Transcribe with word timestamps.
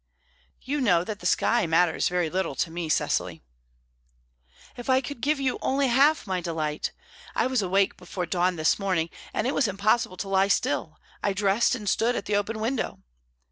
"You 0.63 0.81
know 0.81 1.03
that 1.03 1.19
the 1.19 1.27
sky 1.27 1.67
matters 1.67 2.09
very 2.09 2.27
little 2.27 2.55
to 2.55 2.71
me, 2.71 2.89
Cecily." 2.89 3.43
"If 4.75 4.89
I 4.89 4.99
could 4.99 5.21
give 5.21 5.39
you 5.39 5.59
only 5.61 5.89
half 5.89 6.25
my 6.25 6.41
delight! 6.41 6.91
I 7.35 7.45
was 7.45 7.61
awake 7.61 7.97
before 7.97 8.25
dawn 8.25 8.55
this 8.55 8.79
morning, 8.79 9.11
and 9.31 9.45
it 9.45 9.53
was 9.53 9.67
impossible 9.67 10.17
to 10.17 10.27
lie 10.27 10.47
still. 10.47 10.97
I 11.21 11.33
dressed 11.33 11.75
and 11.75 11.87
stood 11.87 12.15
at 12.15 12.25
the 12.25 12.35
open 12.35 12.59
window. 12.59 13.03